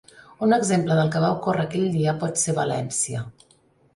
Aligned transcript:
Un 0.45 0.53
exemple 0.55 0.95
del 0.99 1.09
que 1.15 1.19
va 1.25 1.29
ocórrer 1.35 1.65
aquell 1.69 1.85
dia 1.97 2.15
pot 2.23 2.41
ser 2.45 2.55
València. 2.61 3.23